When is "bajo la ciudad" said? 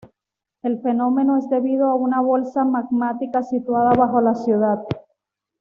3.93-4.79